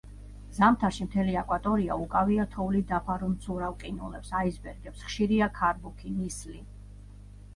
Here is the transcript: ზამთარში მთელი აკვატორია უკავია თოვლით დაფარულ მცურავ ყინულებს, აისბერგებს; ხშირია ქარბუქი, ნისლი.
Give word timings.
ზამთარში 0.59 1.05
მთელი 1.07 1.35
აკვატორია 1.41 1.97
უკავია 2.05 2.45
თოვლით 2.55 2.87
დაფარულ 2.93 3.29
მცურავ 3.33 3.75
ყინულებს, 3.83 4.31
აისბერგებს; 4.39 5.05
ხშირია 5.09 5.51
ქარბუქი, 5.59 6.15
ნისლი. 6.23 6.59